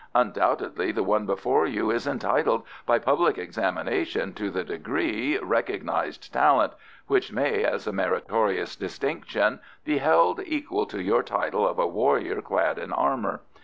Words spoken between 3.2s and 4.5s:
examination to